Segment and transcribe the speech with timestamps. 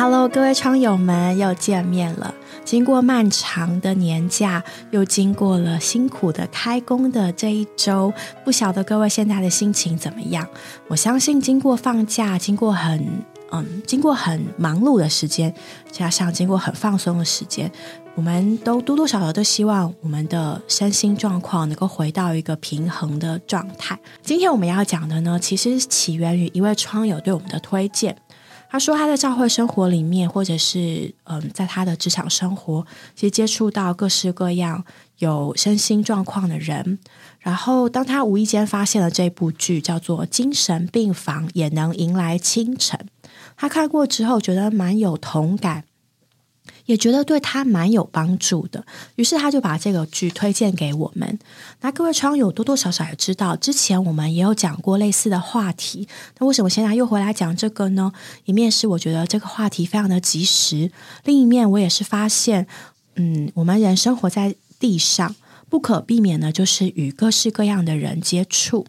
[0.00, 2.32] Hello，各位窗友们，又见面了。
[2.64, 8.12] 经过漫长的年假，又经过了辛苦的开工的这一周，
[8.44, 10.46] 不晓得各位现在的心情怎么样？
[10.86, 13.04] 我相信，经过放假，经过很
[13.50, 15.52] 嗯，经过很忙碌的时间，
[15.90, 17.68] 加上经过很放松的时间，
[18.14, 23.98] 我们都多多少少都希望我们的身心状况能够回到一个平衡的状态。
[24.22, 28.16] 今天我们要讲的呢，其实起源于一位窗友对我们的推荐。
[28.70, 34.84] 他说他在教会生活里面，或者是嗯，在他的职场生活，其实接触到各式各样
[35.18, 36.98] 有身心状况的人。
[37.40, 43.00] 然后，当他无意间发现了这部剧，叫做《精神病房也能迎来清晨》，
[43.56, 45.84] 他看过之后觉得蛮有同感。
[46.88, 48.82] 也觉得对他蛮有帮助的，
[49.16, 51.38] 于是他就把这个剧推荐给我们。
[51.82, 56.08] 那各位窗友多多少少也知道，之前我们也有讲过类似的话题。
[56.38, 58.10] 那为什么现在又回来讲这个呢？
[58.46, 60.90] 一面是我觉得这个话题非常的及时，
[61.24, 62.66] 另一面我也是发现，
[63.16, 65.36] 嗯，我们人生活在地上，
[65.68, 68.86] 不可避免的就是与各式各样的人接触。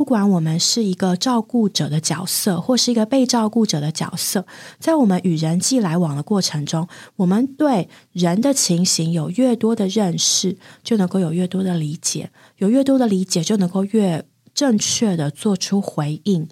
[0.00, 4.46] 不管我们是一个照顾者的角色，或是一个被照顾者的角色，
[4.78, 16.48] 在我们与人际来往的过程中，我们对人的情形有越多的认识，就能够有越多的理解，有越多的理解，就能够越正确的做出回应，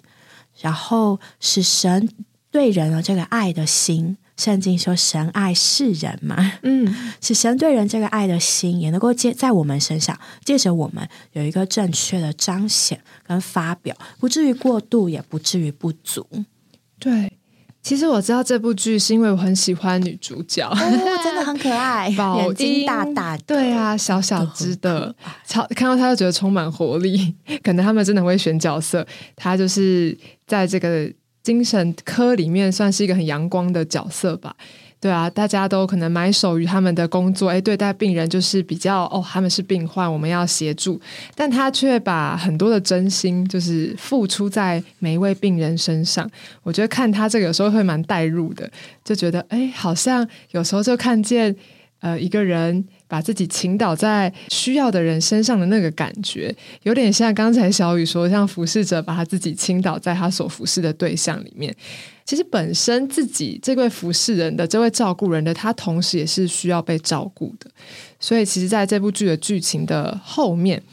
[0.61, 2.07] 然后使神
[2.51, 4.17] 对人的这个爱的心。
[4.39, 16.25] 圣经说神爱世人嘛，嗯，是神对人这个爱的心也能够借在我们身上，借着我们有一个正确的彰显跟发表，不至于过度，也不至于不足。
[16.97, 17.33] 对，
[17.83, 20.73] 其实我知道这部剧是因为我很喜欢女主角，
[21.21, 22.07] 真的很可爱，
[22.39, 25.13] 眼睛大大的，对啊，小小只的，
[25.45, 27.35] 超看到她就觉得充满活力。
[27.61, 29.05] 可能他们真的会选角色，
[29.35, 30.17] 她就是
[30.47, 31.11] 在这个。
[31.49, 34.55] 精神科里面算是一个很阳光的角色吧，
[34.99, 41.01] 对啊，大家都可能埋首于他们的工作，哎，对待病人就是比较哦，他们是病患，我们要协助，
[41.33, 46.29] 但他却把很多的真心就是付出在每一位病人身上。
[46.61, 48.69] 我觉得看他这个有时候会蛮带入的，
[49.03, 51.55] 就觉得哎，好像有时候就看见
[51.99, 52.85] 呃一个人。
[53.09, 61.75] 把自己倾倒在需要的人身上的那个感觉，有点像刚才小雨说，像服侍者把他自己倾倒在他所服侍的对象里面。
[62.23, 67.71] 其实本身自己这位服侍人的这位照顾人的他，同时也是需要被照顾的。
[68.19, 70.83] 所以，其实在这部剧的剧情的后面，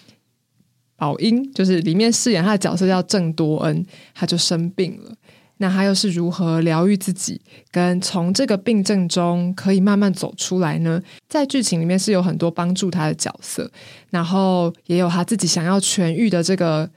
[0.96, 3.84] 宝英就是里面饰演他的角色叫郑多恩，
[4.14, 5.12] 他就生病了。
[5.58, 7.40] 那他又是如何疗愈自己，
[7.70, 11.02] 跟从这个病症中可以慢慢走出来呢？
[11.28, 13.70] 在剧情里面是有很多帮助他的角色，
[14.10, 16.88] 然后也有他自己想要痊愈的这个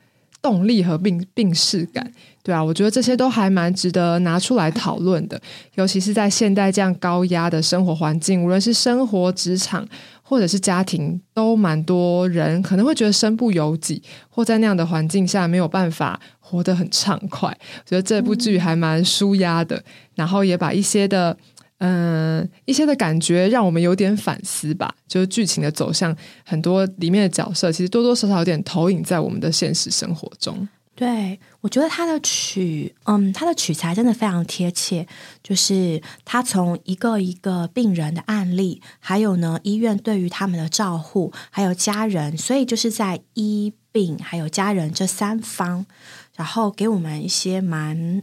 [0.41, 2.11] 动力和病病逝感。
[2.41, 5.39] 对啊，我觉得这些都还蛮值得拿出来讨论的，
[5.75, 9.87] 尤其是在现代这样高压的生活环境，无论是生活、职场
[10.29, 17.49] 或者是家庭，都蛮多人可能会觉得身不由己，或在那样的环境下没有办法活得很畅快。
[17.49, 21.35] 我觉得这部剧还蛮舒压的，然后也把一些的
[21.79, 24.93] 嗯一些的感觉让我们有点反思吧。
[25.07, 30.67] 就是剧情的走向，很多里面的角色其实多多少少有点投影在我们的现实生活中。
[30.99, 35.07] 对，我觉得他的取，嗯，他的取材真的非常贴切。
[35.41, 45.85] 就是他从一个一个病人的案例，还有呢医院对于他们的照护，还有家人，所以就是在医病还有家人这三方，
[46.35, 48.21] 然后给我们一些蛮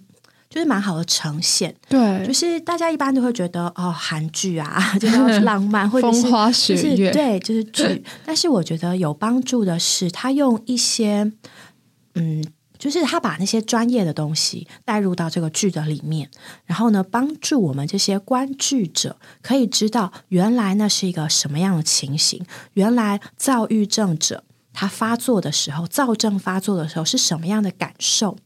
[0.51, 1.75] 就是蛮好的呈现。
[1.89, 6.29] 对，就是大家一般都会觉得哦，韩剧啊， 就是浪漫或者是
[7.11, 8.05] 对，就是剧。
[8.27, 11.33] 但是我觉得有帮助的是，他用一些
[12.17, 12.45] 嗯。
[12.91, 16.31] 就是他把那些专业的东西带入到这个剧的里面，
[16.65, 22.45] 然后呢，帮助我们这些观剧者可以知道原来那是一个什么样的情形，
[22.75, 28.37] 原来躁郁症者他发作的时候，躁症发作的时候是什么样的感受，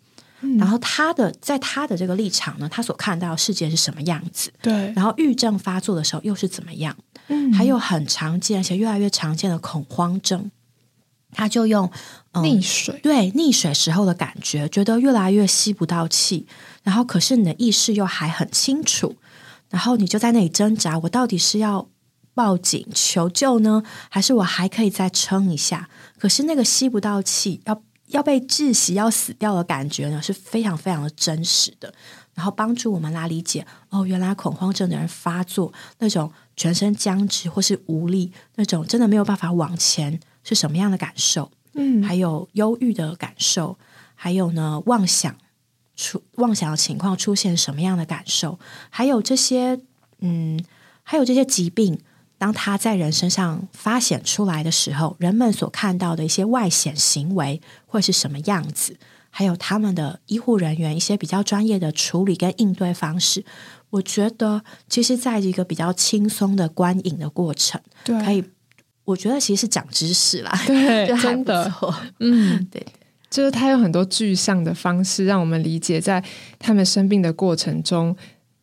[0.59, 6.97] 然后他的在他的这个立场呢，他所看到的世界是什么样子，对，然后郁症发作的时候又是怎么样，
[7.29, 10.51] 嗯，还有很常见而且越来越常见的恐慌症。
[11.33, 11.91] 他就用
[12.35, 16.47] 溺水，对溺水时候的感觉，觉得越来越吸不到气，
[16.83, 19.17] 然后可是你的意识又还很清楚，
[19.69, 21.89] 然后你就在那里挣扎，我到底是要
[22.35, 25.89] 报警求救呢，还是我还可以再撑一下？
[26.19, 31.93] 可是那个吸不到气，要要被窒息、要死掉的感觉呢，是非常非常的真实的。
[32.35, 40.19] 然后帮助我们来理解，哦，原来恐慌症的人发作那种全身僵直或是无力，那种真的没有办法往前。
[40.43, 41.51] 是什么样的感受？
[41.75, 43.79] 嗯，还有忧郁的感受，
[44.15, 45.37] 还有呢，妄想
[45.95, 48.59] 出妄想的情况出现什么样的感受，
[48.89, 49.81] 还有这些
[50.19, 50.63] 嗯，
[51.03, 52.01] 还有这些疾病，
[52.39, 58.97] 当他在人身上发显出来的时候，人们所看到的一些外显行为会是什么样子？
[59.33, 63.45] 还有他们的医护人员一些比较专业的处理跟应对方式，
[63.91, 68.45] 我觉得其实在一个比较轻松的观影的过程，对，可以，
[69.11, 71.73] 我觉得其实是长知识啦，对， 真的，
[72.21, 72.85] 嗯， 对，
[73.29, 76.23] 就是他有很多具象的方式，让我们理解在
[76.59, 78.17] 他们生病的过程中，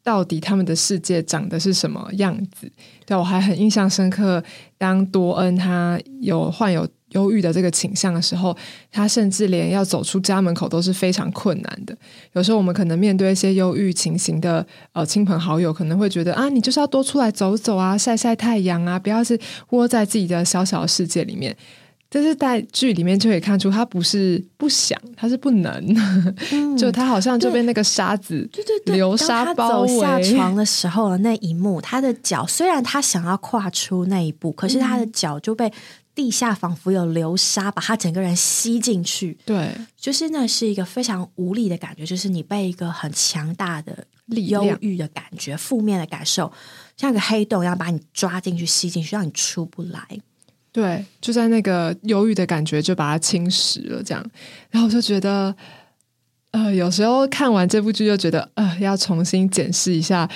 [0.04, 2.72] 到底他们的世界长的是什么样子。
[3.06, 4.44] 对我还很印象深刻，
[4.78, 6.88] 当多恩他有患有。
[7.12, 8.56] 忧郁的这个倾向的时候，
[8.92, 11.98] 他甚至连要走出家门口都是非常困难的。
[12.34, 19.40] 有时候我们可能面对一些忧郁情形的呃亲朋好友，可能会觉得啊，你就是要多出来走走啊，晒晒太阳啊，不要是
[19.70, 21.56] 窝在自己的小小的世界里面。
[22.10, 25.96] 但是在剧里面就可以看出，他不是不想，他是不能。
[26.78, 30.00] 就他好像就被那个沙子，对对对，流沙包围。
[30.00, 35.72] 下床的时候的那一幕，他的脚虽然他想要跨出那一步，可是他的脚就被。
[36.18, 44.04] 地下仿佛有流沙把他整个人吸进去，对，就是那是一个非常无力的感觉，就是你被一个很强大的
[44.48, 46.52] 忧郁的感觉、负面的感受，
[46.98, 50.02] 像个黑洞一样把你抓进去、吸进去，让你出不来。
[50.72, 54.32] 对，就在那个忧郁的感觉就把它侵蚀了，这样。
[54.72, 55.56] 然后我就觉得，
[56.50, 60.28] 呃，有时候看完这部剧就觉得，呃，要重新检视一下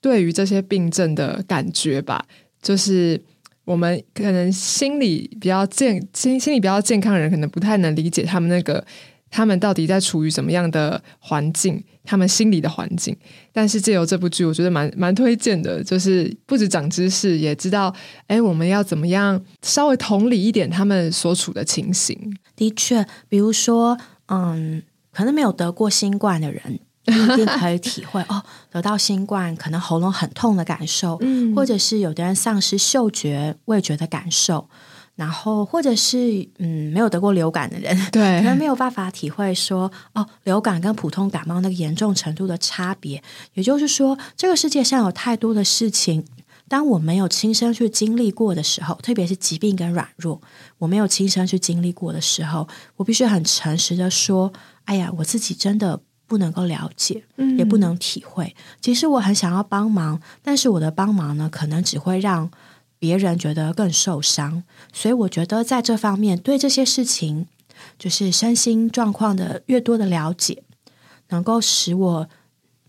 [0.00, 2.24] 对于这些病症的感觉吧，
[2.62, 3.22] 就是。
[3.66, 8.82] 我们可能心理比较健心心理比较健康的人，可能不太能理解他们那个
[9.28, 13.14] 他们到底在处于什么样的环境，他们心理的环境。
[13.52, 17.92] 但是借由这部剧，我觉得蛮蛮推荐的，就是不止长知识，也知道
[18.28, 22.16] 哎，我们要怎么样稍微同理一点他们所处的情形。
[22.54, 23.98] 的确，比如说，
[24.28, 24.82] 嗯，
[25.12, 26.78] 可能没有得过新冠的人。
[27.12, 34.68] 一定可以体会哦，得到新冠可能喉咙很痛的感受，嗯，或者是有的人丧失嗅觉、味觉的感受，
[35.14, 43.22] 然后或者是嗯没有得过流感的人，对，可能没有办法体会说哦，流感跟普通感冒那个严重程度的差别。
[43.54, 46.24] 也就是说，这个世界上有太多的事情，
[46.68, 50.42] 当我没有亲身去经历过的时候，特别是疾病跟软弱，
[50.78, 52.66] 我没有亲身去经历过的时候，
[52.96, 54.52] 我必须很诚实的说，
[54.86, 56.00] 哎呀，我自己真的。
[56.26, 57.22] 不能够了解，
[57.56, 58.54] 也不能体会。
[58.80, 62.50] 其实我很想要帮忙，但是我的帮忙呢，可能只会让
[62.98, 64.62] 别人觉得更受伤。
[64.92, 67.46] 所以我觉得在这方面，对这些事情，
[67.98, 70.62] 就是身心状况的越多的了解，
[71.28, 72.28] 能够使我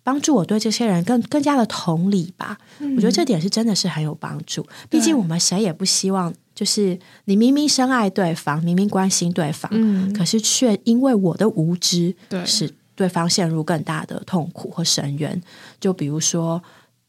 [0.04, 2.58] 帮助我对这些人更更加的同理吧。
[2.80, 4.66] 我觉得这点是真的是很有帮助。
[4.90, 12.74] 毕竟我们谁也不希望，就是你明明深爱对方，明明关心对方，嗯，可是却因为我的无知，对是。
[12.98, 15.42] 对方陷入更大的痛苦和深渊。
[15.80, 16.62] 就比如说，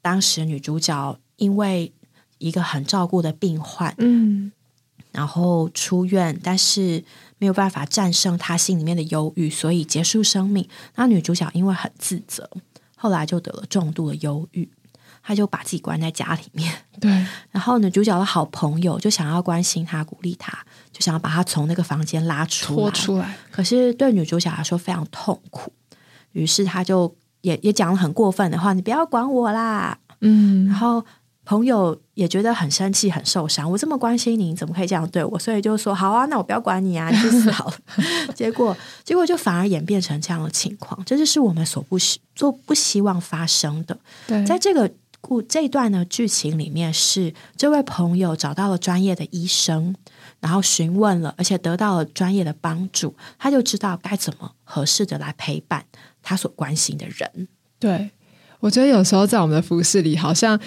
[0.02, 1.90] 当时女主角因为
[2.36, 4.52] 一个很照顾的病患，嗯，
[5.10, 7.02] 然后出院，但是
[7.38, 10.68] 没有办法战胜她心里面的忧郁，所以结束生命。
[10.94, 12.48] 那女主角因为很自责，
[12.94, 14.68] 后来就得了重度的忧郁。
[15.28, 17.10] 他就把自己关在家里面，对。
[17.50, 20.58] 然后女主角的好朋友就想要关心他、鼓励他，
[20.90, 23.36] 就想要把他从那个房间拉出拖出来。
[23.50, 25.70] 可是对女主角来说非常痛苦，
[26.32, 30.66] 于是他就也也讲了很过分的话：“你不要管我啦。”嗯。
[30.66, 31.04] 然后
[31.44, 33.70] 朋友也觉得很生气、很受伤。
[33.70, 35.38] 我这么关心你，怎么可以这样对我？
[35.38, 37.76] 所以就说：“好啊，那我不要管你啊，你去死好了。”
[38.34, 43.94] 结果结果就反而演变成这样的情况，这就是我们所不希做不希望发生的。
[44.26, 44.90] 对，在这个。
[45.20, 49.94] 故这段呢，剧情里面是这位朋友找到了专业的医生，
[50.40, 55.84] 然后询问了，而且得到了专业的帮助，他就知道该怎么合适的来陪伴
[56.22, 57.48] 他所关心的人。
[57.78, 58.10] 对，
[58.60, 60.58] 我觉得有时候在我们的服饰里，好像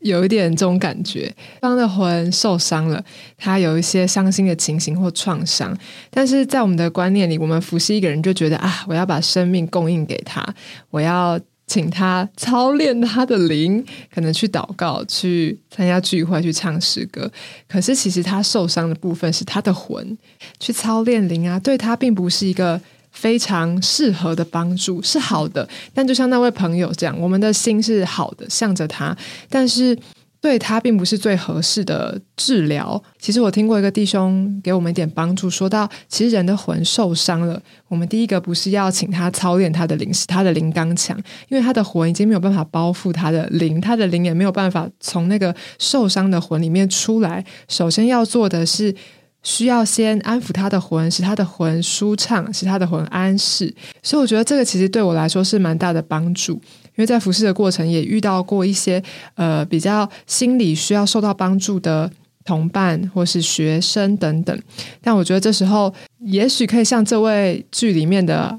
[0.00, 3.02] 有一点这种感觉，方的魂受伤了，
[3.38, 5.74] 他有一些伤心的情形或创伤，
[6.10, 10.44] 但是在我们的观念里，我们服侍一个人就觉得啊，我要把生命供应给他，
[10.90, 11.40] 我要。
[11.70, 17.30] 请他操练他的灵，可能去祷告、去参加聚会、去唱诗歌。
[17.68, 20.18] 可是其实他受伤的部分是他的魂，
[20.58, 22.80] 去操练灵啊，对他并不是一个
[23.12, 25.68] 非常适合的帮助，是好的。
[25.94, 29.16] 但就像那位朋友这样，我们的心是好的，向着他，
[29.48, 29.96] 但是。
[30.40, 33.00] 对他并不是最合适的治疗。
[33.18, 41.16] 其实我听过一个弟兄给我们一点帮助，说到其实人的魂受伤了，我们第一个不是要请他操练他的灵，使他的灵刚强，
[41.48, 47.44] 因为他的魂已经没有办法包覆他的灵，他的灵也没有办法从那个受伤的魂里面出来。
[47.68, 48.94] 首先要做的是
[49.42, 53.74] 需要先安抚他的魂，使他的魂舒畅，使他的魂安适。
[54.02, 56.60] 所以我觉得这个其实对我来说是蛮大的帮助，
[57.00, 59.02] 为在服侍的过程也遇到过一些
[59.34, 62.10] 呃比较心理需要受到帮助的
[62.44, 64.62] 同伴或是学生等等。
[65.00, 68.58] 但我觉得这时候也许可以像这位剧里面的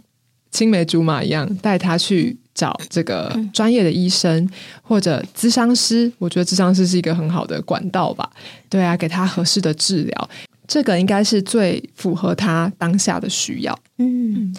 [0.51, 4.49] 青梅竹马一样，带他去找这个专业的医生
[4.81, 6.11] 或者咨商师。
[6.17, 8.29] 我觉得咨商师是一个很好的管道吧。
[8.69, 10.29] 对啊，给他合适的治疗。
[10.67, 13.77] 这个应该是最符合他当下的需要。
[13.97, 14.53] 嗯。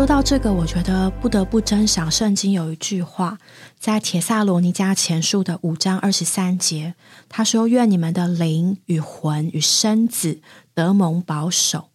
[0.00, 3.36] 说到这个，我觉得不得不珍赏圣经有一句话，
[3.78, 6.94] 在铁萨罗尼迦前书的五章二十三节，
[7.28, 10.40] 他说：“愿你们的灵与魂与身子
[10.72, 11.90] 得蒙保守。”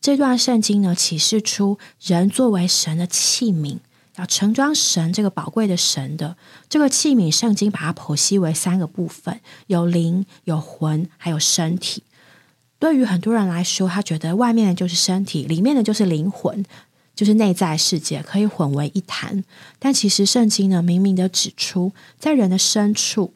[0.00, 3.78] 这段圣经呢，启示出人作为神的器皿，
[4.18, 6.36] 要盛装神这个宝贵的神的
[6.68, 7.28] 这个器皿。
[7.28, 12.04] 圣经把它剖析为三个部分：有灵、有魂，还有身体。
[12.78, 16.64] 对于很多人来说，他觉得外面的就是身体，里面的就是灵魂。
[17.16, 19.42] 就是内在世界可以混为一谈，
[19.78, 23.32] 但其实圣经呢，明明的指出，在人的深处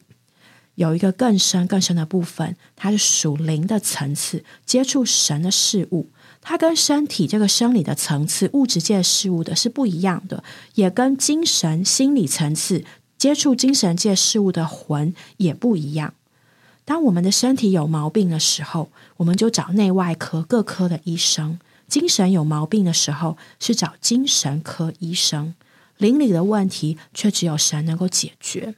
[0.75, 6.09] 有一个更深更深的部分，它是属灵的层次，接触神的事物，
[6.41, 10.43] 它跟身体这个生理的层次、物质界事物的是不一样的，
[10.75, 12.85] 也跟精神心理层次
[13.17, 16.13] 接触精神界事物的魂也不一样。
[16.85, 21.59] 当我们的身体有毛病的时候，我们就找内外科各科的医生。
[21.91, 25.53] 精神有毛病的时候，是找精神科医生；
[25.97, 28.75] 邻里的问题，却只有神能够解决。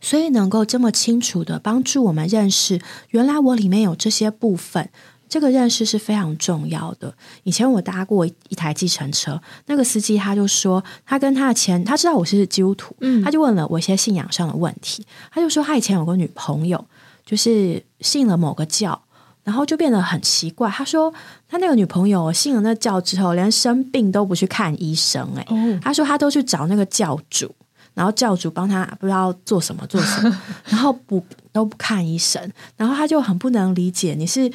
[0.00, 2.80] 所以，能够这么清楚的帮助我们认识，
[3.10, 4.90] 原来我里面有这些部分，
[5.28, 7.14] 这个认识是非常重要的。
[7.44, 15.06] 以前我搭过一台计程车，那个司机他就说，他跟他的前，他知道我是基督徒，他就问了我一些信仰上的问题。
[15.30, 16.84] 他就说，他以前有个女朋友，
[17.24, 19.00] 就是信了某个教。
[19.44, 20.70] 然后就变得很奇怪。
[20.70, 21.12] 他说，
[21.48, 25.28] 他那个女朋友信了那教之后，连生病都不去看医生。
[25.36, 25.46] 哎，
[25.82, 27.54] 他说他都去找那个教主，
[27.94, 32.50] 然后教主帮他不知道做什么做什么， 然后不都不看医生。
[32.76, 34.50] 然后他就很不能理解，你是。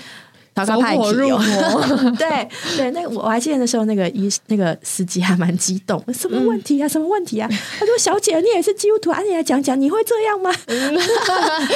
[0.66, 6.88] 走火入魔， 对对，那个我还记得那时候，那个医那个司机还蛮激动，什么问题啊？
[6.88, 7.50] 什么问题啊？
[7.80, 10.52] 他说：“小姐，你也是基督徒，啊，你来讲讲，你会这样吗？”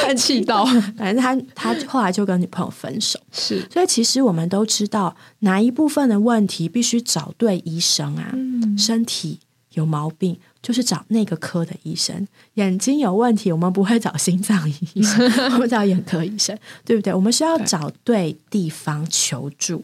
[0.08, 0.66] 很气到，
[0.98, 3.20] 反正他他后来就跟女朋友分手。
[3.32, 8.34] 是，所以其实我们都知道，哪一部分的问题必须找对医生啊，
[8.78, 9.40] 身体
[9.74, 10.40] 有毛病。
[10.62, 15.20] 就是找那个科的医生，眼睛有问题，我们不会找心脏医生，
[15.54, 17.12] 我们找眼科医生，对不对？
[17.12, 19.84] 我们需要找对地方求助。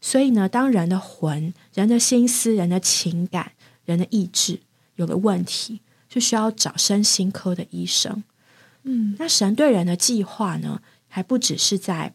[0.00, 3.50] 所以呢，当人的魂、人的心思、人的情感、
[3.84, 4.60] 人的意志
[4.94, 8.22] 有了问题，就需要找身心科的医生。
[8.84, 12.14] 嗯，那神对人的计划呢，还不只是在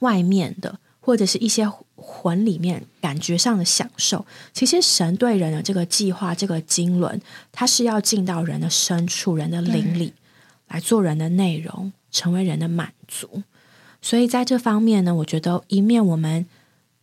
[0.00, 0.80] 外面的。
[1.04, 1.66] 或者是一些
[2.02, 7.20] 魂里面感觉上的享受，其实神对人的这个计划，这个经纶，
[7.52, 10.12] 它是要进到人的深处、人的灵里
[10.68, 13.42] 来做人的内容，成为人的满足。
[14.02, 16.44] 所以在这方面呢，我觉得一面我们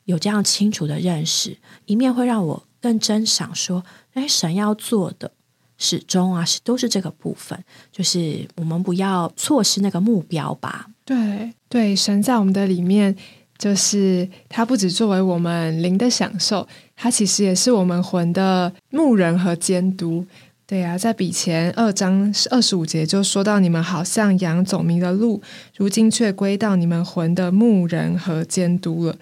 [0.03, 5.32] 有这样清楚的认识，一面会让我更真想说，哎，神要做的
[5.77, 10.88] 始终啊，是都是这个部分，就是我们不要错失那个目标吧。
[11.06, 13.15] 对对，神在我们的里面。
[13.60, 20.25] 就是它不只作为我们灵的享受，它其实也是我们魂的牧人和监督。
[20.66, 25.42] 对呀，在比前二章二十五节就说到，你们好像羊走迷了路，
[25.75, 29.16] 如今却归到你们魂的牧人和监督了。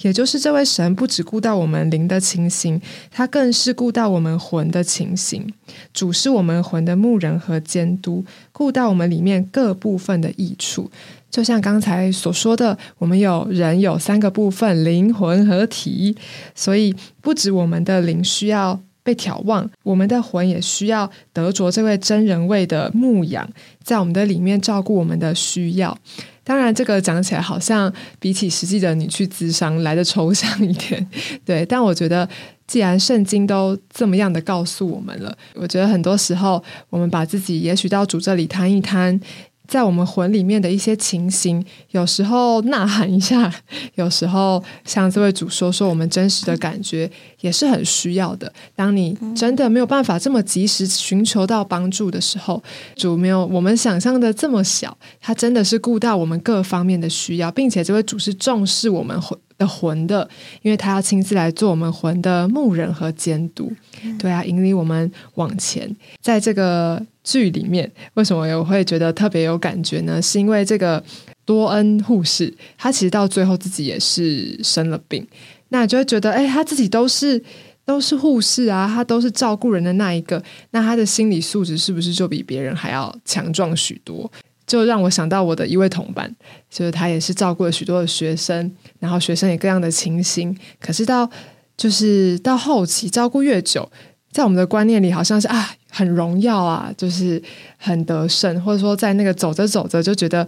[0.00, 2.80] 也就是这位神不只顾到我们灵的情形，
[3.10, 5.52] 他更是顾到我们魂的情形。
[5.92, 10.90] 主是我们魂的牧人和监督，顾到我们里面各部分的益处。
[11.30, 16.16] 就像刚才所说的，我们有人有三个部分：灵魂和体。
[16.54, 23.48] 所以，不止我们的灵需要被眺望，我们的魂也需要得着这位真人位的牧养，
[23.82, 25.96] 在我们的里面照顾我们的需要。
[26.42, 31.06] 当然，这个讲起来好像比起实际的你去咨商来的抽象一点，
[31.44, 31.64] 对。
[31.66, 32.26] 但我觉得
[32.66, 39.20] 既然圣经都这么样的告诉我们了，我觉得很多时候我们把自己也许到主这里摊一摊。
[39.68, 43.52] 在我们魂里面的一些情形，有时候呐喊一下，
[43.96, 47.08] 有时候向这位主说说我们真实的感觉，
[47.42, 48.50] 也是很需要的。
[48.74, 52.62] 当你真的没有办法这么及时寻求到帮助的时候，
[52.96, 60.28] 主没有我们想象的这么小，他真的是顾到我们各方面的需要，并且这位主是重视我们魂的魂的，
[60.62, 63.70] 因为他要亲自来做我们魂的牧人和监督，
[64.18, 67.04] 对啊，引领我们往前，在这个。
[67.24, 70.22] 剧里面为什么我会觉得特别有感觉呢？
[70.22, 71.04] 是因为这个
[71.44, 75.28] 多恩护士，他其实到最后自己也是生了病，
[75.68, 77.44] 那就会觉得，哎，他自己都是
[77.84, 84.32] 都是护士啊，他都是照顾人的那一个，那他的心理素质是不是就比别人还要强壮许多？
[84.68, 86.32] 就让我想到我的一位同伴，
[86.70, 88.70] 就是他也是照顾了许多的学生，
[89.00, 91.28] 然后学生也各样的情形，可是到
[91.76, 93.90] 就是到后期照顾越久。
[94.30, 97.42] 在我们的观念里，好像是啊，很荣耀啊，就是
[97.78, 100.46] 很得胜，或者说在那个走着走着就觉得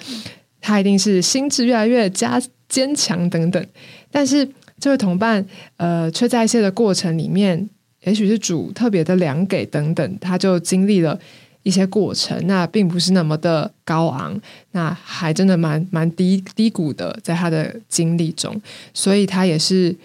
[0.60, 3.66] 他一定是心智越来越加坚强等等。
[4.10, 4.46] 但是
[4.78, 5.44] 这位同伴，
[5.78, 7.68] 呃，却在一些的过程里面，
[8.02, 11.18] 也许是主特别的良给等等，他就经历了
[11.62, 14.40] 一些过程，那并不是那么的高昂，
[14.72, 18.60] 那还真的蛮蛮低低谷的，在他的经历中，
[18.94, 19.96] 所以他也是。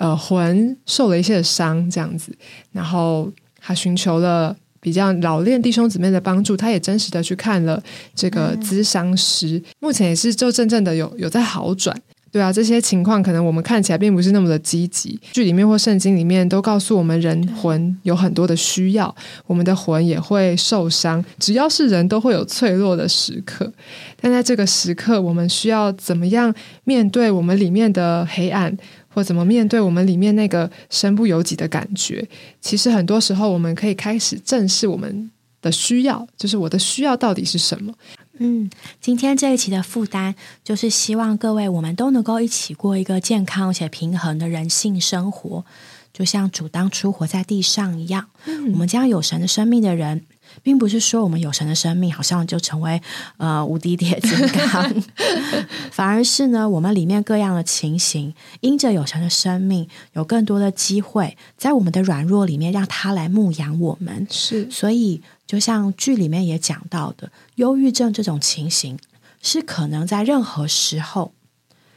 [0.00, 2.32] 呃，魂受了一些伤，这样子，
[2.70, 3.28] 然后
[3.60, 7.82] 他寻求了比较老练弟兄姊妹的帮助，他也真实的去看了
[8.14, 12.00] 这个咨商师，目前也是就真正的有有在好转。
[12.30, 19.14] 对啊，这些情况可能我们看起来并不是那么的积极，剧里面或圣经里面都告诉我们，人魂有很多的需要，
[19.46, 23.72] 我们的魂也会受伤，只要是人都会有脆弱的时刻，
[24.20, 28.76] 但在这个时刻，我们需要怎么样面对我们里面的黑暗？
[29.10, 32.24] 或怎么面对我们里面那个身不由己的感觉？
[32.60, 37.92] 其实很多时候，我们可以开始正视我们的需要，就是我的需要到底是什么？
[38.38, 38.70] 嗯，
[39.00, 45.64] 今天这一期的负担，就是希望各位我们都能够一起过一个健康且平衡的人性生活，
[46.12, 48.28] 就像主当初活在地上一样。
[48.72, 50.24] 我们将有神的生命的人。
[50.62, 53.00] 并不是说我们有神的生命好像就成为
[53.36, 55.02] 呃无敌铁金刚，
[55.90, 64.26] 反而是呢，我们里面各样的情形，因着有神的生命，有更多的机会在我们的软弱里面，让他来牧养我们。
[64.30, 68.98] 是，所以就像剧里面也讲到的，忧郁症这种情形
[69.40, 71.32] 是可能在任何时候、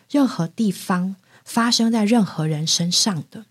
[0.10, 3.46] 任何地方发生在任何人身上的。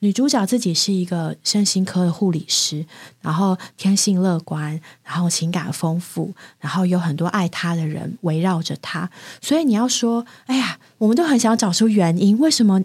[0.00, 2.84] 女主角自己是一个身心科的护理师，
[3.22, 9.08] 然后天性乐观，然后情感丰富，然后有很多爱她的人围绕着她。
[9.40, 12.82] 所以你要说，哎呀，我们都很想找出原因，为什么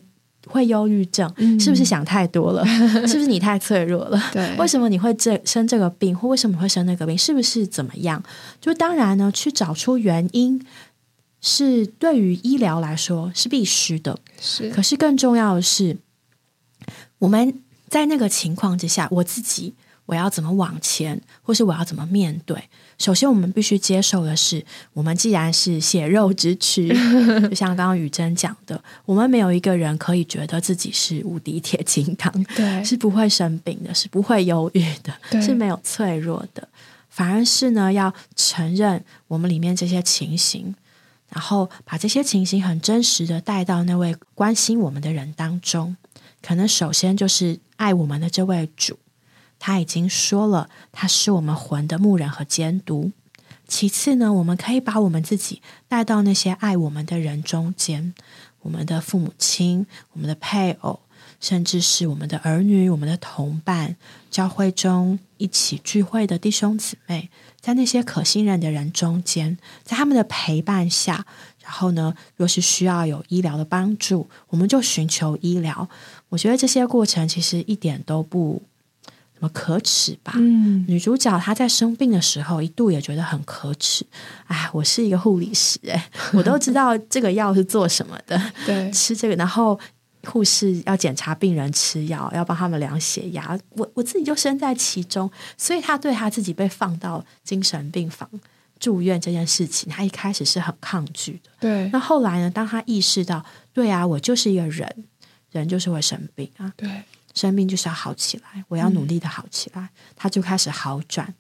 [0.48, 1.30] 会忧郁症？
[1.60, 2.66] 是不是想太多了？
[3.06, 4.22] 是不是你太脆弱了？
[4.32, 7.18] 对，为什么你会这生这个病，或为什么会生那个病？
[7.18, 8.24] 是不是怎么样？
[8.62, 10.66] 就当然呢，去找出原因
[11.42, 14.18] 是对于医疗来说是必须的。
[14.40, 15.98] 是，可是更重要的是。
[17.22, 19.76] 我们在那个情况之下，我自己
[20.08, 22.58] 我要怎么往前，或是我要怎么面对？
[22.98, 26.88] 首先，我们必须接受的是，我们既然是血肉之躯，
[27.48, 36.68] 就像刚刚雨珍讲的，我们没有一个人可以觉得自己是无敌铁金刚，对，是不会生病的，是不会忧郁的，是没有脆弱的，
[37.08, 40.74] 反而是呢，要承认我们里面这些情形，
[41.30, 45.96] 然后把这些情形很真实的带到那位关心我们的人当中。
[46.42, 48.98] 可能首先就是爱我们的这位主，
[49.60, 53.12] 他已经说了，他是我们魂的牧人和监督。
[53.68, 58.14] 其次呢，我们可以把我们自己带到那些爱我们的人中间，
[58.62, 61.00] 我们的父母亲、我们的配偶，
[61.40, 63.96] 甚至是我们的儿女、我们的同伴，
[64.30, 67.30] 教会中一起聚会的弟兄姊妹，
[67.62, 71.26] 在那些可信任的人中间，在他们的陪伴下，
[71.64, 75.88] 然后呢，若是需要有医疗的帮助，我们就寻求医疗。
[76.32, 78.62] 我觉得这些过程其实一点都不
[79.34, 80.32] 怎么可耻吧。
[80.38, 84.06] 嗯，女主角她在生病的时候一度也觉得很可耻。
[84.48, 88.42] 哎，我是一个护理师，哎，我都知道这个药是做什么的。
[88.66, 89.78] 对，吃这个，然后
[90.24, 93.60] 护士要检查病人吃药，要帮他们量血压。
[93.72, 98.30] 我我自己就身在其中，所以她对她自己被放到精神病房
[98.80, 101.52] 住院这件事情，他一开始是很抗拒的。
[101.60, 102.50] 对，那后来呢？
[102.50, 105.06] 当他意识到，对啊，我就是一个人。
[105.52, 111.34] 人就是会生病啊，对，生病就是要好起来，我要努力的好起来，他就开始好转。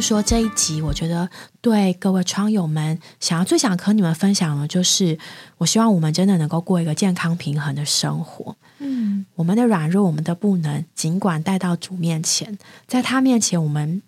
[0.00, 1.28] 说这一集，我觉得
[1.60, 5.18] 对各位窗友们，想要最想和你们分享的，就是
[5.58, 8.56] 我希望我们真的能够过一个健康平衡的生活。
[8.78, 14.02] 嗯，我们的软弱，我们的不能，尽管带到主面前，在他面前，我们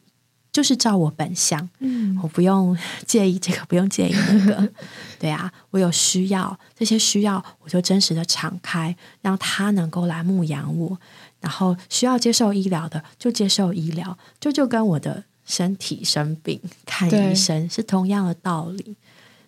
[0.53, 1.69] 就是照我本相。
[1.81, 2.77] 嗯，我不用
[3.07, 4.69] 介意这个，不用介意那个。
[5.19, 10.99] 对啊，我有需要，这些需要，我就真实的敞开，让他能够来牧养我。
[11.41, 15.25] 然后需要接受医疗的，就接受医疗，就就跟我的。
[15.51, 18.97] 身体生病看医生是同样的道理，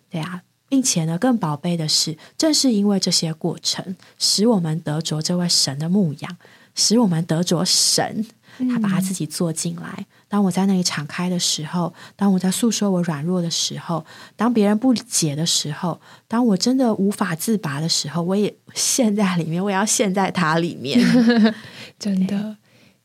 [0.09, 6.37] 对啊，并且呢，更宝贝的是，正是因为这些过程，使我们得着这位神的牧养，
[6.75, 8.25] 使我们得着神，
[8.69, 10.05] 他把他自己做进来。
[10.27, 20.99] 当我在那里敞开的时候，当我在诉说我软弱的时候，当别人不解的时候，当我真的无法自拔的时候，我也陷在里面，我也要陷在他里面。
[21.97, 22.57] 真的，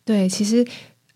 [0.04, 0.66] 对，其实。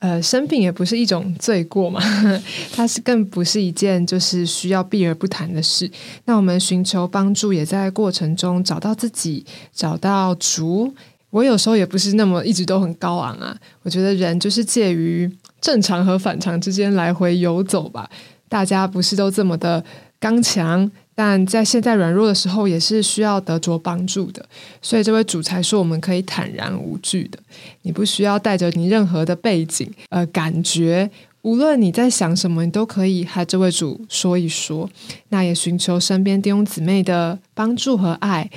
[0.03, 2.01] 呃，生病也不是一种罪过嘛，
[2.75, 5.89] 它是更不是一件就是需要避而不谈的事。
[6.25, 10.93] 那我们寻求帮助，也在过程中找到自己，找到主。
[11.31, 13.57] 我有时候也不是那么一直都很高昂啊。
[13.85, 18.11] 我觉得人就是介于正常和反常之间来回游走吧。
[18.49, 19.85] 大家不是都这么的
[20.19, 20.91] 刚强。
[21.25, 24.45] 但在现在软弱的时候，也是需要得着帮助的。
[24.81, 27.39] 所以这位主才说，我们可以坦然无惧的。
[27.83, 31.09] 你不需要带着你任何的背景、呃感觉，
[31.43, 34.91] 无论你在想什么，你都可以和这位主说一说。
[35.29, 38.51] 那也寻求身边弟兄姊妹的帮助和爱。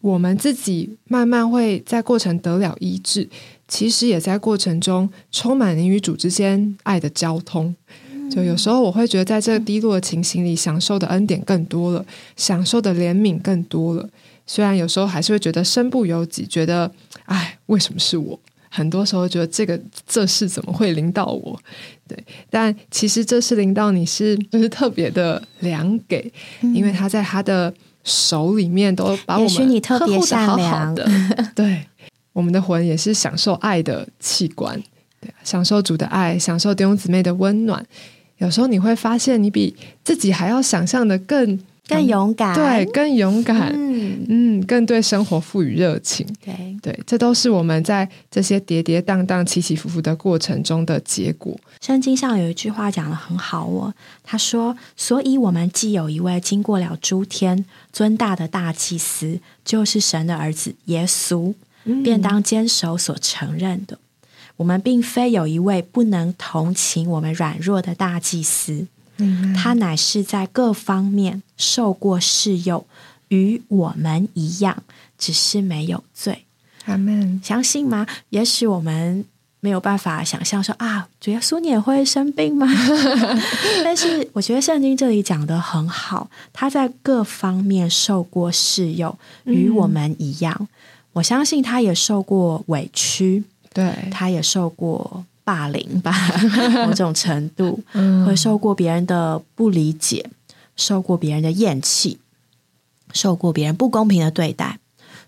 [0.00, 3.28] 我们自己慢慢会在过程得了医治，
[3.66, 7.74] 其实也在过程中充满你与主之间爱的交通。
[8.34, 12.04] 就有时候我会觉得，在这个低落的情形里，享受的恩典更多了，
[12.36, 14.08] 享受的怜悯更多了。
[14.46, 16.90] 虽然有时候还是会觉得身不由己，觉得
[17.26, 18.38] 哎，为什么是我？
[18.68, 21.56] 很多时候觉得这个这事怎么会临到我？
[22.08, 22.18] 对，
[22.50, 26.28] 但其实这事临到你是就是特别的良给，
[26.60, 31.08] 因为他在他的手里面都把我们特别善良的。
[31.54, 31.86] 对，
[32.32, 34.82] 我们的魂也是享受爱的器官，
[35.20, 37.86] 对，享受主的爱，享受弟兄姊妹的温暖。
[38.38, 43.94] 有时候你会发现，你比自己还要想象的更更勇敢，对，更勇敢，嗯。
[44.28, 46.54] 嗯，更对生活赋予热情，对。
[46.82, 51.58] 对，这都是我们在这些跌跌宕宕、起起伏伏的过程中的结果。
[51.80, 53.92] 圣经上有一句话讲的很好哦，
[54.22, 61.54] 他说：“所以我们既有一位经过了诸天尊大的大祭司，就是神的儿子耶稣，
[62.02, 63.98] 便当坚守所承认的。”
[64.56, 68.86] 我们并非有一位不能同情我们软弱的大祭司，
[69.56, 72.86] 他乃是在各方面受过试诱，
[73.28, 74.82] 与我们一样，
[75.18, 76.44] 只是没有罪。
[76.84, 77.40] 阿门。
[77.42, 78.06] 相信吗？
[78.30, 79.24] 也许我们
[79.60, 82.68] 没有办法想象说啊，主耶稣你也会生病吗？
[83.82, 90.68] 但是我觉得圣经这里讲的很好，他在各方面受过试诱，与我们一样。
[91.14, 93.44] 我相信他也受过委屈。
[93.74, 96.10] 对，他也受过霸凌吧，
[96.86, 97.82] 某种程度，
[98.24, 100.30] 会受过别人的不理解，
[100.76, 102.18] 受过别人的厌弃，
[103.12, 104.78] 受过别人不公平的对待，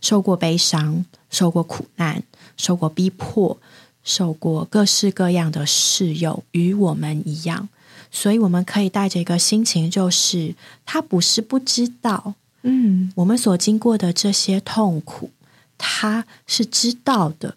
[0.01, 2.23] 受过悲伤，受过苦难，
[2.57, 3.59] 受过逼迫，
[4.03, 7.69] 受过各式各样的事诱，与我们一样，
[8.11, 10.55] 所以我们可以带着一个心情，就是
[10.87, 15.31] 他不是不知道，嗯，我们所经过的这些痛苦，
[15.77, 17.57] 他是知道的。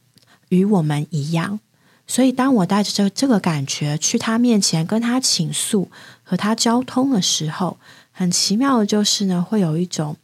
[0.49, 1.59] 与我们一样，
[2.05, 5.89] 所以当我带着这这个感觉去他面前跟他倾诉、
[6.23, 7.77] 和他交通的时候，
[8.11, 10.17] 很奇妙的就是呢，会有一种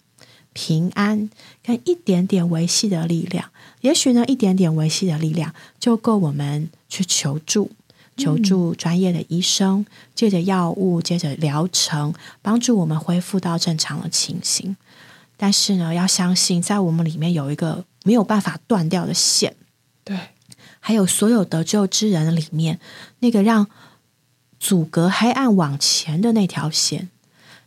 [0.54, 1.30] 平安
[1.64, 3.52] 跟一点点维系的力量。
[3.82, 7.70] 也许呢，一点点维系的力量就够我们去求助、
[8.18, 9.86] 求助专业的医生，
[10.16, 14.76] 借着药物、借着疗程，帮助我们恢复到正常的情形。
[15.38, 19.56] 但是呢，要相信在我们里面有一个没有办法断掉的线。
[20.80, 22.80] 还有所有得救之人里面，
[23.20, 23.68] 那个让
[24.60, 27.10] 阻隔黑暗往前的那条线，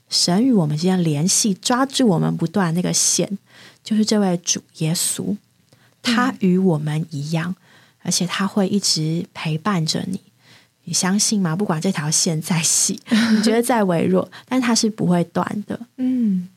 [0.09, 3.38] 神与我们之间联系、抓住我们不断那个线，
[3.83, 5.37] 就是这位主耶稣。
[6.01, 7.57] 他与我们一样，
[8.03, 10.21] 而且他会一直陪伴着你。
[10.85, 11.55] 你相信吗？
[11.55, 15.79] 不管这条线再细，你觉得再微弱， 但它是不会断的。
[15.97, 16.49] 嗯。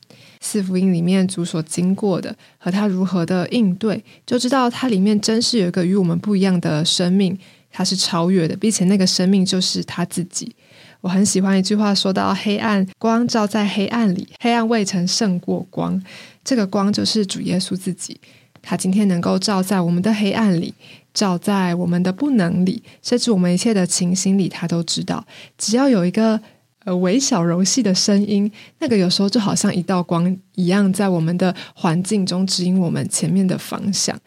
[0.44, 7.38] 四福音里面主所经过的和他如何的应对，就知道它里面真是有一个与我们不一样的生命，
[7.70, 10.54] 它是超越的，并且那个生命就是他自己。
[11.00, 16.02] 我很喜欢一句话，说到黑暗光照在黑暗里，黑暗未曾胜过光。
[16.44, 18.20] 这个光就是主耶稣自己。
[18.60, 20.72] 他今天能够照在我们的黑暗里，
[21.12, 25.26] 照在我们的不能里，甚至我们一切的情形里，他都知道。
[25.58, 26.40] 只要有一个
[26.84, 34.18] 呃微小柔细的声音，那个有时候就好像一道光一样，在我们的环境中指引我们前面的方向。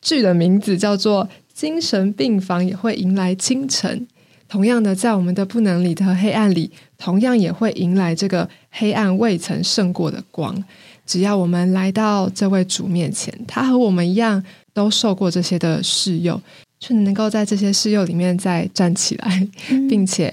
[0.00, 4.00] 剧的名字叫做《精神病房也会迎来清晨》。
[4.48, 10.64] 同样的，在我们的不能里的黑暗里，同样也会迎来这个黑暗未曾胜过的光。
[11.04, 14.40] 只要我们来到这位主面前，他和我们一样
[14.72, 16.40] 都受过这些的试诱，
[16.78, 19.48] 却能够在这些试诱里面再站起来，
[19.88, 20.32] 并且。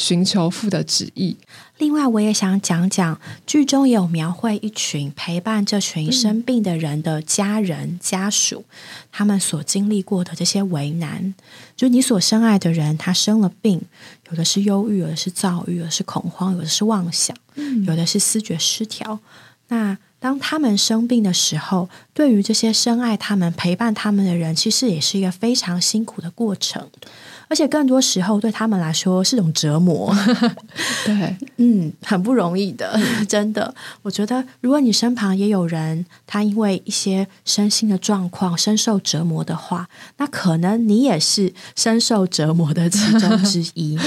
[0.00, 1.36] 寻求父的旨意。
[1.76, 8.64] 另外，我也想讲讲剧中有描绘一群陪伴这群生病的人的家人家属，
[9.12, 11.34] 他们所经历过的这些为难。
[11.76, 13.82] 就你所深爱的人，他生了病，
[14.30, 17.36] 有的是忧郁，有的是躁郁，有的是恐慌，有的是妄想，
[17.86, 19.20] 有的是思觉失调。
[19.68, 26.88] 那当他们生病的时候，对于这些深爱他们、陪伴他们的人，其实也是一个非常辛苦的过程。
[27.50, 30.14] 而且更多时候对他们来说是种折磨，
[31.04, 32.96] 对， 嗯，很不容易的，
[33.28, 33.74] 真的。
[34.02, 43.98] 我觉得，如果你身旁也有人他因为一些身心的状况深受折磨的话，那可能你也是深受折磨的其中之一。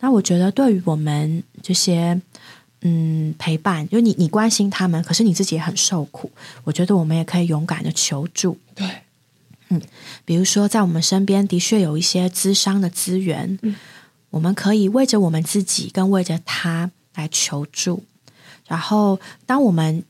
[0.00, 2.20] 那我觉得，对于我们这些
[2.82, 6.30] 嗯陪伴，就你你关心他们，可是你自己也很受苦，
[6.64, 8.86] 我觉得我们也可以勇敢的求助，对。
[9.72, 9.80] 嗯，
[10.26, 13.58] 比如说，在我们身边的确有一些资商的资源，
[14.28, 18.04] 我们可以为着我们自己，跟为着他来求助。
[18.66, 20.04] 然后，当我们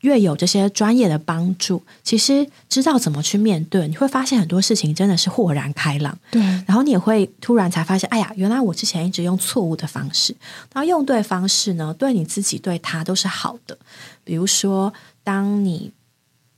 [0.00, 6.16] 越有这些专业的帮助，其实知道怎么去面对，你会发现很多事情真的是豁然开朗。
[6.30, 10.34] 对，然后你也会突然才发现，哎呀，原来我之前一直用错误的方式，
[10.72, 13.76] 然后用对方式呢，对你自己对他都是好的。
[14.24, 14.92] 比如说，
[15.24, 15.92] 当你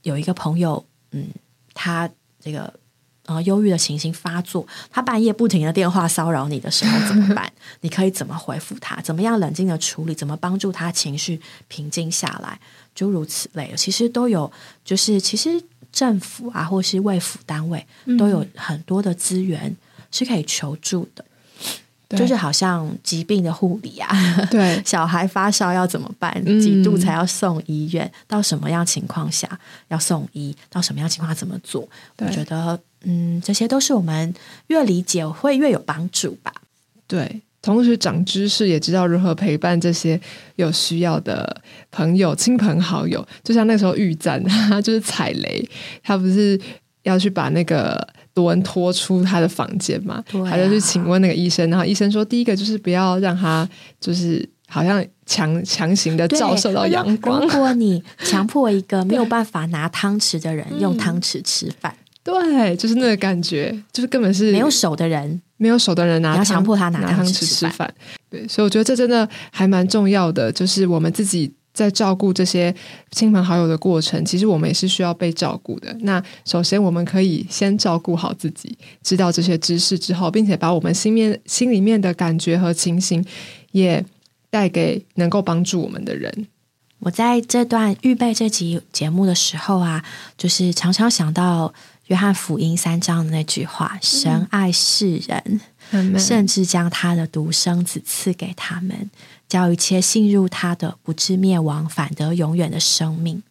[0.02, 1.28] 有一个朋友，嗯，
[1.74, 2.10] 他。
[2.40, 2.72] 这个
[3.26, 7.52] 呃忧郁的情形发作，他半夜不停的电话骚扰你的时候怎么办？
[7.82, 9.00] 你可以怎么回复他？
[9.02, 10.14] 怎么样冷静的处理？
[10.14, 12.58] 怎么帮助他情绪平静下来？
[12.94, 14.50] 诸如此类，其实都有。
[14.84, 17.86] 就是其实政府啊，或是卫府单位
[18.18, 19.76] 都有很多的资源
[20.10, 21.24] 是可以求助的。
[22.18, 24.08] 就是好像疾病的护理啊，
[24.50, 26.44] 对， 小孩发烧要怎么办？
[26.60, 28.10] 几度才要送医院？
[28.26, 29.48] 到什么样情况下
[29.88, 30.54] 要送医？
[30.68, 31.88] 到什么样情况怎么做？
[32.18, 34.34] 我觉得，嗯，这些都是我们
[34.66, 36.52] 越理解会越有帮助吧。
[37.06, 40.20] 对，同时长知识，也知道如何陪伴这些
[40.56, 43.24] 有需要的朋友、亲朋好友。
[43.44, 45.68] 就像那时候预战， 他就是踩雷，
[46.02, 46.60] 他不是
[47.04, 48.04] 要去把那个。
[48.32, 53.68] 多恩拖出他的房间嘛，他就去请问那个医生，然后医生说，第一个就是不要让他
[54.00, 57.40] 就是好像强强行的照射到阳光。
[57.42, 67.92] 如果你强迫一个没有办法拿汤匙的人用汤匙吃饭，对，就是那个感觉，就是根本是没有手的人，没有手的人拿要强迫他拿汤匙吃饭。
[68.28, 71.52] 对，所以我觉得这真的还蛮重要的，就是我们自己。
[71.72, 72.74] 在照顾这些
[73.10, 75.96] 亲朋好友的过程，其实我们也是需要被照顾的。
[76.00, 83.24] 那首先，我们可以先照顾好自己，知道这些知识之后，并且把我们心面心里面的感觉和情形
[83.72, 84.04] 也
[84.50, 86.48] 带给能够帮助我们的人。
[86.98, 90.04] 我在这段预备这集节目的时候啊，
[90.36, 91.72] 就是常常想到
[92.08, 95.60] 约翰福音三章的那句话：“神爱世人。”
[96.16, 99.10] 甚至将他的独生子赐给他们，
[99.50, 103.42] 叫一切信入他的不至灭亡，反得永远的生命。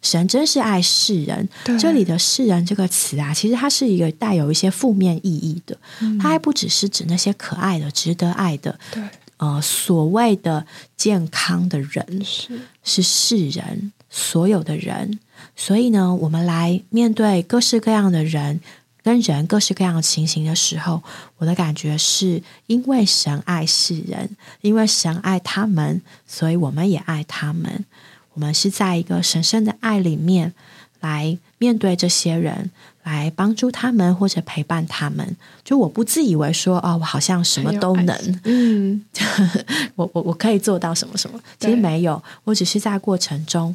[0.00, 1.46] 神真是爱世人。
[1.78, 5.76] 这里的“世人”这个词啊，其实它是一个带有一些负面意义的。
[6.18, 9.02] 它还不只是指那些可爱的、值得爱的，对，
[9.38, 10.64] 呃，所谓的
[10.96, 15.18] 健康的人，是是世人，所有的人。
[15.54, 18.60] 所以呢，我们来面对各式各样的人。
[19.08, 21.02] 跟人各式各样的情形的时候，
[21.38, 27.86] 我的感觉是因为神爱世人，因为神爱他们，所以我们也爱他们。
[28.34, 30.52] 我们是在一个神圣的爱里面
[31.00, 32.70] 来面对这些人，
[33.02, 35.34] 来帮助他们或者陪伴他们。
[35.64, 39.02] 就我不自以为说哦，我好像什么都能，嗯，
[39.96, 43.74] 我我我可以做到什么什么，其实没有，我只是在过程中。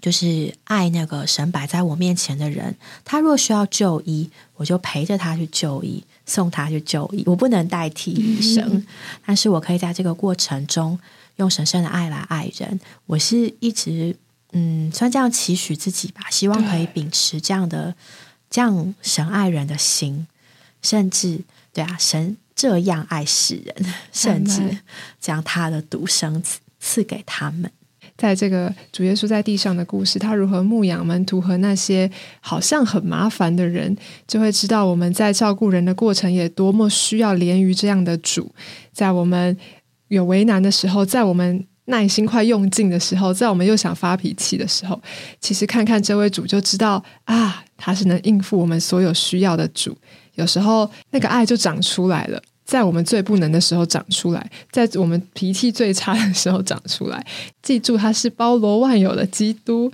[0.00, 7.22] 就是爱那个神摆在我面前的人，他若需要就医，我就陪着他去就医，送他去就医。
[7.26, 8.86] 我不能代替医生，
[9.24, 10.98] 但是我可以在这个过程中
[11.36, 12.78] 用神圣的爱来爱人。
[13.06, 14.14] 我是一直
[14.52, 17.94] 嗯，算这样期许自己吧，希望可以秉持这样的
[18.48, 20.26] 这样神爱人的心，
[20.82, 21.40] 甚至
[21.72, 24.78] 对啊，神这样爱世人，甚至
[25.20, 27.70] 将他的独生子赐给他们。
[28.16, 33.94] 在这个主耶稣在地上的故事，他如何牧养门徒和那些好像很麻烦的人，
[34.26, 38.50] 就会知道我们在照顾人的过程也多么需要连于这样的主。
[38.92, 39.56] 在我们
[40.08, 45.00] 有为难的时候，在我们耐心快用尽的时候，在我们又想发脾气的时候，
[45.40, 49.96] 其实看看这位主就知道啊，他是能应付我们所有需要的主。
[50.34, 52.42] 有时候那个爱就长出来了。
[52.66, 57.24] 在我们最不能的时候长出来，在我们脾气最差的时候长出来。
[57.62, 59.90] 记住，他是包罗万有的基督，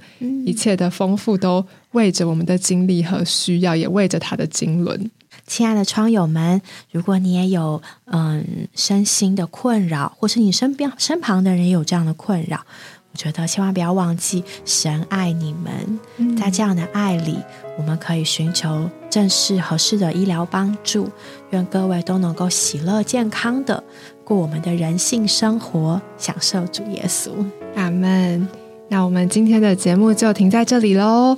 [0.47, 5.11] 一切的丰富都为着我们的经历和需要，也为着他的经纶。
[5.47, 12.65] 亲爱的窗友们，如果你也有嗯身心的困扰，或是你身边身旁的人也有这样的困扰。
[13.13, 17.37] 我觉得千万不要忘记，神爱你们，在这样的爱里，
[17.77, 21.07] 我们可以寻求正式合适的医疗帮助。
[21.51, 23.85] 愿各位都能够喜乐健康的
[24.25, 27.31] 过我们的人性生活，享受主耶稣。
[27.77, 28.49] 阿门。
[28.89, 31.37] 那我们今天的节目就停在这里喽。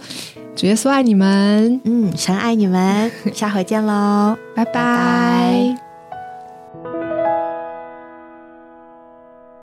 [0.54, 5.83] 主耶稣爱你们，嗯，神爱你们，下回见喽，拜拜。